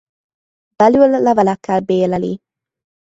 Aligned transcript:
Belül 0.75 1.19
levelekkel 1.21 1.79
béleli. 1.81 2.39